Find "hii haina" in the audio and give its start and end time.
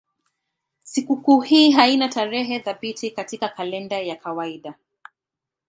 1.41-2.07